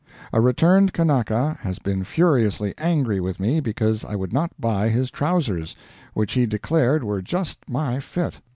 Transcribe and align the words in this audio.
A 0.33 0.41
returned 0.41 0.93
Kanaka 0.93 1.59
has 1.61 1.77
been 1.77 2.03
furiously 2.03 2.73
angry 2.79 3.19
with 3.19 3.39
me 3.39 3.59
because 3.59 4.03
I 4.03 4.15
would 4.15 4.33
not 4.33 4.49
buy 4.59 4.89
his 4.89 5.11
trousers, 5.11 5.75
which 6.15 6.31
he 6.33 6.47
declared 6.47 7.03
were 7.03 7.21
just 7.21 7.59
my 7.69 7.99
fit. 7.99 8.39